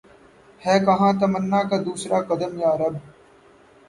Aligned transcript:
ہے 0.61 0.75
کہاں 0.85 1.11
تمنا 1.19 1.61
کا 1.69 1.77
دوسرا 1.85 2.17
قدم 2.29 2.51
یا 2.63 2.71
رب 2.81 2.95